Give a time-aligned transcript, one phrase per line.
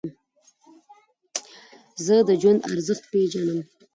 [2.05, 3.59] زه د ژوند ارزښت پېژنم.